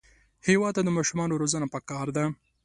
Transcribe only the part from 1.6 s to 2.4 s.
پکار ده